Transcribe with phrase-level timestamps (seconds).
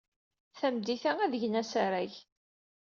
[0.57, 2.13] Tameddit-a, ad d-gen asarag.